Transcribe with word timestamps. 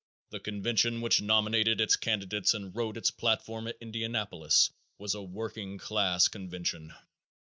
The 0.31 0.39
convention 0.39 0.99
which 1.01 1.21
nominated 1.21 1.79
its 1.79 1.95
candidates 1.95 2.55
and 2.55 2.75
wrote 2.75 2.97
its 2.97 3.11
platform 3.11 3.67
at 3.67 3.77
Indianapolis 3.79 4.71
was 4.97 5.13
a 5.13 5.21
working 5.21 5.77
class 5.77 6.27
convention. 6.27 6.95